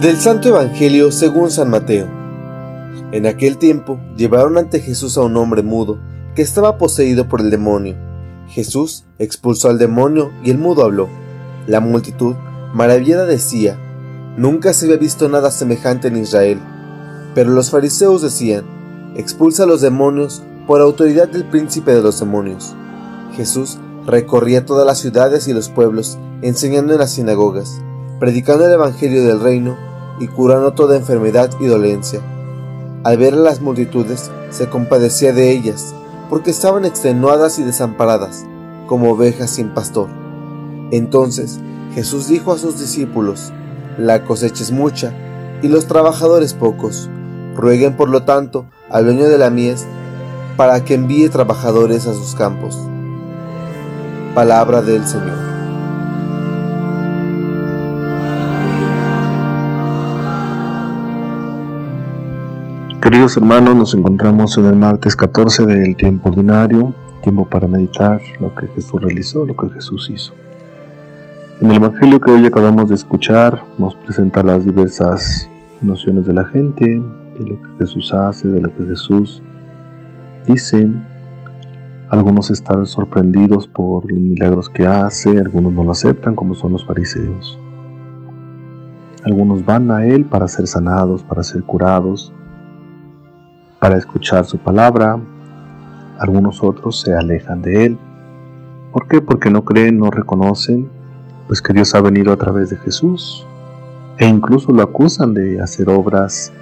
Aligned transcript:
Del 0.00 0.18
Santo 0.18 0.50
Evangelio 0.50 1.10
según 1.10 1.50
San 1.50 1.70
Mateo. 1.70 2.06
En 3.12 3.24
aquel 3.24 3.56
tiempo 3.56 3.98
llevaron 4.14 4.58
ante 4.58 4.80
Jesús 4.80 5.16
a 5.16 5.22
un 5.22 5.34
hombre 5.38 5.62
mudo 5.62 5.98
que 6.34 6.42
estaba 6.42 6.76
poseído 6.76 7.30
por 7.30 7.40
el 7.40 7.50
demonio. 7.50 7.96
Jesús 8.46 9.06
expulsó 9.18 9.70
al 9.70 9.78
demonio 9.78 10.32
y 10.44 10.50
el 10.50 10.58
mudo 10.58 10.84
habló. 10.84 11.08
La 11.66 11.80
multitud, 11.80 12.34
maravillada, 12.74 13.24
decía, 13.24 13.78
Nunca 14.36 14.74
se 14.74 14.84
había 14.84 14.98
visto 14.98 15.30
nada 15.30 15.50
semejante 15.50 16.08
en 16.08 16.18
Israel. 16.18 16.60
Pero 17.34 17.50
los 17.52 17.70
fariseos 17.70 18.20
decían, 18.20 18.66
Expulsa 19.16 19.62
a 19.62 19.66
los 19.66 19.80
demonios 19.80 20.42
por 20.66 20.82
autoridad 20.82 21.28
del 21.28 21.46
príncipe 21.46 21.94
de 21.94 22.02
los 22.02 22.20
demonios. 22.20 22.76
Jesús 23.34 23.78
recorría 24.04 24.66
todas 24.66 24.86
las 24.86 24.98
ciudades 24.98 25.48
y 25.48 25.54
los 25.54 25.70
pueblos, 25.70 26.18
enseñando 26.42 26.92
en 26.92 26.98
las 26.98 27.12
sinagogas, 27.12 27.80
predicando 28.20 28.66
el 28.66 28.72
Evangelio 28.72 29.24
del 29.24 29.40
reino 29.40 29.86
y 30.18 30.28
curando 30.28 30.72
toda 30.72 30.96
enfermedad 30.96 31.50
y 31.60 31.66
dolencia. 31.66 32.20
Al 33.04 33.18
ver 33.18 33.34
a 33.34 33.38
las 33.38 33.60
multitudes, 33.60 34.30
se 34.50 34.68
compadecía 34.68 35.32
de 35.32 35.50
ellas, 35.50 35.94
porque 36.28 36.50
estaban 36.50 36.84
extenuadas 36.84 37.58
y 37.58 37.62
desamparadas, 37.62 38.44
como 38.86 39.12
ovejas 39.12 39.50
sin 39.50 39.68
pastor. 39.68 40.08
Entonces 40.90 41.60
Jesús 41.94 42.28
dijo 42.28 42.52
a 42.52 42.58
sus 42.58 42.78
discípulos, 42.78 43.52
La 43.96 44.24
cosecha 44.24 44.62
es 44.62 44.72
mucha, 44.72 45.12
y 45.62 45.68
los 45.68 45.86
trabajadores 45.86 46.54
pocos. 46.54 47.08
Rueguen 47.54 47.96
por 47.96 48.10
lo 48.10 48.24
tanto 48.24 48.66
al 48.90 49.04
dueño 49.04 49.28
de 49.28 49.38
la 49.38 49.50
mies, 49.50 49.86
para 50.56 50.84
que 50.84 50.94
envíe 50.94 51.28
trabajadores 51.28 52.06
a 52.06 52.14
sus 52.14 52.34
campos. 52.34 52.78
Palabra 54.34 54.82
del 54.82 55.06
Señor. 55.06 55.55
Queridos 63.16 63.38
hermanos, 63.38 63.74
nos 63.74 63.94
encontramos 63.94 64.58
en 64.58 64.66
el 64.66 64.76
martes 64.76 65.16
14 65.16 65.64
del 65.64 65.96
tiempo 65.96 66.28
ordinario, 66.28 66.92
tiempo 67.22 67.46
para 67.46 67.66
meditar 67.66 68.20
lo 68.40 68.54
que 68.54 68.66
Jesús 68.66 69.00
realizó, 69.00 69.46
lo 69.46 69.56
que 69.56 69.70
Jesús 69.70 70.10
hizo. 70.10 70.34
En 71.62 71.70
el 71.70 71.78
Evangelio 71.78 72.20
que 72.20 72.30
hoy 72.30 72.44
acabamos 72.44 72.90
de 72.90 72.94
escuchar 72.94 73.64
nos 73.78 73.94
presenta 73.94 74.42
las 74.42 74.66
diversas 74.66 75.48
nociones 75.80 76.26
de 76.26 76.34
la 76.34 76.44
gente, 76.44 76.84
de 76.84 77.46
lo 77.46 77.62
que 77.62 77.68
Jesús 77.78 78.12
hace, 78.12 78.48
de 78.48 78.60
lo 78.60 78.76
que 78.76 78.84
Jesús 78.84 79.42
dice. 80.46 80.86
Algunos 82.10 82.50
están 82.50 82.84
sorprendidos 82.84 83.66
por 83.66 84.12
los 84.12 84.20
milagros 84.20 84.68
que 84.68 84.86
hace, 84.86 85.38
algunos 85.38 85.72
no 85.72 85.84
lo 85.84 85.92
aceptan 85.92 86.36
como 86.36 86.54
son 86.54 86.72
los 86.72 86.84
fariseos. 86.84 87.58
Algunos 89.24 89.64
van 89.64 89.90
a 89.90 90.04
Él 90.04 90.26
para 90.26 90.46
ser 90.48 90.66
sanados, 90.66 91.22
para 91.22 91.42
ser 91.42 91.62
curados, 91.62 92.30
para 93.78 93.96
escuchar 93.96 94.44
su 94.44 94.58
palabra, 94.58 95.18
algunos 96.18 96.62
otros 96.62 97.00
se 97.00 97.14
alejan 97.14 97.62
de 97.62 97.86
él. 97.86 97.98
¿Por 98.92 99.08
qué? 99.08 99.20
Porque 99.20 99.50
no 99.50 99.64
creen, 99.64 99.98
no 99.98 100.10
reconocen, 100.10 100.88
pues 101.46 101.60
que 101.60 101.72
Dios 101.72 101.94
ha 101.94 102.00
venido 102.00 102.32
a 102.32 102.36
través 102.36 102.70
de 102.70 102.76
Jesús. 102.76 103.46
E 104.18 104.26
incluso 104.26 104.72
lo 104.72 104.82
acusan 104.82 105.34
de 105.34 105.60
hacer 105.60 105.90
obras 105.90 106.52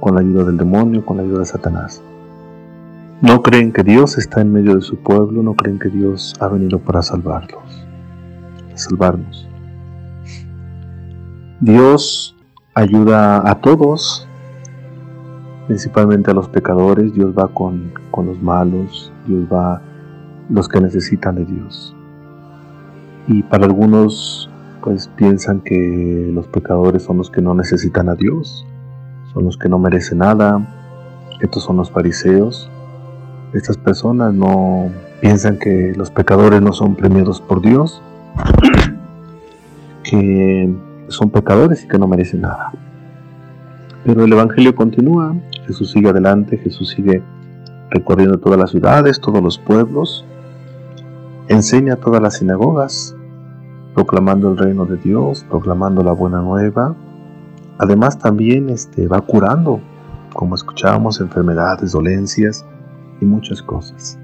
con 0.00 0.14
la 0.14 0.20
ayuda 0.20 0.44
del 0.44 0.58
demonio, 0.58 1.04
con 1.04 1.16
la 1.16 1.22
ayuda 1.22 1.40
de 1.40 1.46
Satanás. 1.46 2.02
No 3.22 3.42
creen 3.42 3.72
que 3.72 3.82
Dios 3.82 4.18
está 4.18 4.42
en 4.42 4.52
medio 4.52 4.74
de 4.74 4.82
su 4.82 4.96
pueblo, 4.96 5.42
no 5.42 5.54
creen 5.54 5.78
que 5.78 5.88
Dios 5.88 6.34
ha 6.40 6.48
venido 6.48 6.78
para 6.78 7.00
salvarlos, 7.00 7.86
salvarnos. 8.74 9.48
Dios 11.60 12.36
ayuda 12.74 13.48
a 13.50 13.54
todos 13.62 14.28
principalmente 15.66 16.30
a 16.30 16.34
los 16.34 16.48
pecadores, 16.48 17.12
Dios 17.14 17.34
va 17.36 17.48
con, 17.48 17.92
los 18.16 18.42
malos, 18.42 19.12
Dios 19.26 19.46
va 19.52 19.80
los 20.48 20.68
que 20.68 20.80
necesitan 20.80 21.36
de 21.36 21.44
Dios. 21.44 21.94
Y 23.26 23.42
para 23.42 23.64
algunos 23.64 24.50
pues 24.82 25.08
piensan 25.08 25.60
que 25.60 26.30
los 26.34 26.46
pecadores 26.46 27.04
son 27.04 27.16
los 27.16 27.30
que 27.30 27.40
no 27.40 27.54
necesitan 27.54 28.10
a 28.10 28.14
Dios, 28.14 28.66
son 29.32 29.44
los 29.44 29.56
que 29.56 29.70
no 29.70 29.78
merecen 29.78 30.18
nada, 30.18 30.60
estos 31.40 31.62
son 31.62 31.78
los 31.78 31.90
fariseos. 31.90 32.70
Estas 33.54 33.78
personas 33.78 34.34
no 34.34 34.90
piensan 35.20 35.58
que 35.58 35.94
los 35.96 36.10
pecadores 36.10 36.60
no 36.60 36.72
son 36.72 36.96
premiados 36.96 37.40
por 37.40 37.62
Dios, 37.62 38.02
que 40.02 40.74
son 41.08 41.30
pecadores 41.30 41.84
y 41.84 41.88
que 41.88 41.98
no 41.98 42.06
merecen 42.06 42.42
nada. 42.42 42.72
Pero 44.04 44.24
el 44.24 44.32
Evangelio 44.32 44.74
continúa, 44.74 45.34
Jesús 45.66 45.92
sigue 45.92 46.10
adelante, 46.10 46.58
Jesús 46.58 46.90
sigue 46.90 47.22
recorriendo 47.90 48.38
todas 48.38 48.58
las 48.58 48.70
ciudades, 48.70 49.18
todos 49.18 49.42
los 49.42 49.56
pueblos, 49.56 50.26
enseña 51.48 51.96
todas 51.96 52.20
las 52.20 52.36
sinagogas, 52.36 53.16
proclamando 53.94 54.50
el 54.50 54.58
reino 54.58 54.84
de 54.84 54.98
Dios, 54.98 55.46
proclamando 55.48 56.02
la 56.02 56.12
buena 56.12 56.40
nueva. 56.40 56.94
Además 57.78 58.18
también 58.18 58.68
este, 58.68 59.08
va 59.08 59.22
curando, 59.22 59.80
como 60.34 60.54
escuchábamos, 60.54 61.20
enfermedades, 61.20 61.92
dolencias 61.92 62.66
y 63.22 63.24
muchas 63.24 63.62
cosas. 63.62 64.18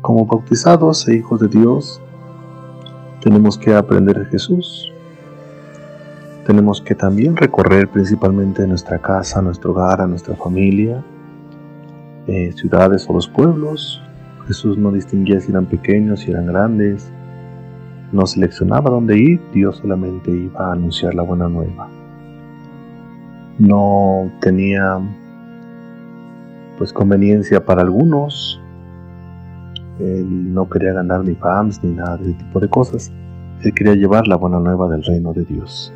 Como 0.00 0.26
bautizados 0.26 1.06
e 1.06 1.16
hijos 1.16 1.40
de 1.40 1.48
Dios, 1.48 2.02
tenemos 3.20 3.56
que 3.56 3.72
aprender 3.74 4.18
de 4.18 4.24
Jesús, 4.26 4.90
tenemos 6.50 6.80
que 6.80 6.96
también 6.96 7.36
recorrer 7.36 7.86
principalmente 7.86 8.66
nuestra 8.66 8.98
casa, 8.98 9.40
nuestro 9.40 9.70
hogar, 9.70 10.00
a 10.00 10.08
nuestra 10.08 10.34
familia, 10.34 11.00
eh, 12.26 12.50
ciudades 12.56 13.08
o 13.08 13.12
los 13.12 13.28
pueblos. 13.28 14.02
Jesús 14.48 14.76
no 14.76 14.90
distinguía 14.90 15.40
si 15.40 15.52
eran 15.52 15.66
pequeños, 15.66 16.18
si 16.18 16.32
eran 16.32 16.46
grandes. 16.46 17.12
No 18.10 18.26
seleccionaba 18.26 18.90
dónde 18.90 19.16
ir, 19.16 19.40
Dios 19.54 19.76
solamente 19.76 20.32
iba 20.32 20.70
a 20.70 20.72
anunciar 20.72 21.14
la 21.14 21.22
buena 21.22 21.48
nueva. 21.48 21.88
No 23.60 24.28
tenía 24.40 24.98
pues 26.78 26.92
conveniencia 26.92 27.64
para 27.64 27.82
algunos. 27.82 28.60
Él 30.00 30.52
no 30.52 30.68
quería 30.68 30.94
ganar 30.94 31.22
ni 31.24 31.36
fams 31.36 31.80
ni 31.84 31.92
nada 31.92 32.16
de 32.16 32.30
ese 32.30 32.32
tipo 32.32 32.58
de 32.58 32.68
cosas. 32.68 33.12
Él 33.62 33.72
quería 33.72 33.94
llevar 33.94 34.26
la 34.26 34.34
buena 34.34 34.58
nueva 34.58 34.88
del 34.88 35.04
reino 35.04 35.32
de 35.32 35.44
Dios. 35.44 35.94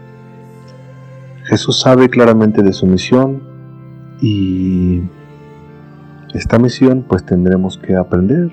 Jesús 1.44 1.80
sabe 1.80 2.08
claramente 2.08 2.62
de 2.62 2.72
su 2.72 2.86
misión 2.86 3.42
y 4.20 5.02
esta 6.32 6.58
misión 6.58 7.04
pues 7.06 7.24
tendremos 7.24 7.76
que 7.76 7.94
aprender. 7.96 8.50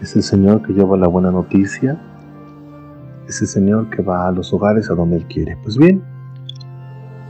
Es 0.00 0.14
el 0.14 0.22
Señor 0.22 0.62
que 0.62 0.72
lleva 0.72 0.96
la 0.96 1.08
buena 1.08 1.32
noticia, 1.32 2.00
es 3.28 3.40
el 3.42 3.48
Señor 3.48 3.90
que 3.90 4.02
va 4.02 4.28
a 4.28 4.30
los 4.30 4.52
hogares 4.52 4.88
a 4.88 4.94
donde 4.94 5.16
Él 5.16 5.26
quiere. 5.26 5.58
Pues 5.64 5.76
bien, 5.76 6.04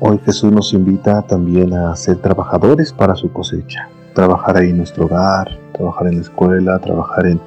hoy 0.01 0.21
Jesús 0.27 0.53
nos 0.53 0.75
invita 0.75 1.23
también 1.23 1.73
a 1.73 1.97
ser 1.97 2.19
trabajadores 2.19 2.93
para 2.93 3.15
su 3.15 3.33
cosecha, 3.33 3.89
trabajar 4.15 4.59
ahí 4.59 4.71
en 4.71 4.77
nuestro 4.77 5.07
hogar, 5.07 5.59
trabajar 5.73 6.09
en 6.09 6.17
la 6.17 6.21
escuela, 6.21 6.79
trabajar 6.81 7.27
en 7.27 7.41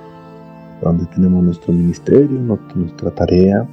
donde 0.82 1.06
tenemos 1.06 1.44
nuestro 1.44 1.74
ministerio, 1.74 2.40
nuestra 2.74 3.12
tarea 3.12 3.68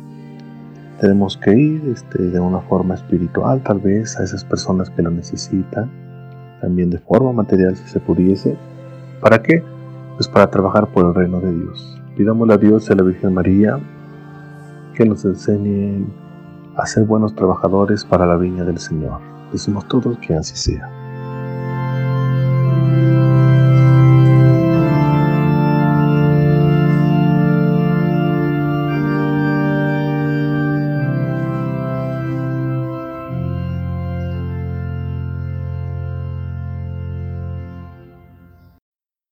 tenemos 1.01 1.37
que 1.37 1.53
ir 1.53 1.83
este, 1.89 2.23
de 2.23 2.41
una 2.41 2.61
forma 2.61 2.95
espiritual, 2.95 3.63
tal 3.63 3.81
vez, 3.81 4.19
a 4.19 4.25
esas 4.25 4.45
personas 4.45 4.91
que 4.91 5.03
lo 5.03 5.11
necesitan, 5.11 5.91
también 6.61 6.91
de 6.91 6.99
forma 6.99 7.33
material 7.33 7.77
si 7.77 7.89
se 7.89 8.01
pudiese. 8.01 8.57
¿Para 9.21 9.43
qué? 9.43 9.63
Pues 10.17 10.29
para 10.29 10.51
trabajar 10.51 10.87
por 10.89 11.07
el 11.07 11.15
reino 11.15 11.41
de 11.41 11.53
Dios. 11.53 12.01
Pidámosle 12.17 12.55
a 12.55 12.59
Dios 12.59 12.89
y 12.89 12.93
a 12.93 12.97
la 12.97 13.03
Virgen 13.03 13.35
María 13.35 13.79
que 14.95 15.05
nos 15.05 15.25
enseñen 15.25 16.07
a 16.77 16.87
ser 16.87 17.05
buenos 17.05 17.35
trabajadores 17.35 18.05
para 18.05 18.27
la 18.27 18.37
viña 18.37 18.65
del 18.65 18.79
Señor. 18.79 19.21
Decimos 19.53 19.87
todos 19.89 20.19
que 20.19 20.35
así 20.35 20.57
sea. 20.57 20.89